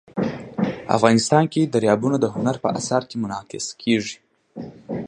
افغانستان 0.97 1.43
کې 1.53 1.61
دریابونه 1.73 2.17
د 2.19 2.25
هنر 2.35 2.55
په 2.63 2.67
اثار 2.79 3.03
کې 3.09 3.15
منعکس 3.23 3.65
کېږي. 3.81 4.17